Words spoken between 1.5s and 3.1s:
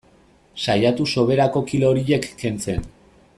kilo horiek kentzen.